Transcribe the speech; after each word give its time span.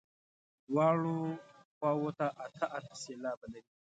دواړو 0.69 1.17
خواوو 1.75 2.09
ته 2.17 2.25
اته 2.45 2.65
اته 2.77 2.93
سېلابه 3.03 3.47
لري. 3.53 3.71